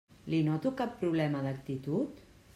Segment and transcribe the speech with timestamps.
[0.33, 2.27] Li noto cap problema d'actitud?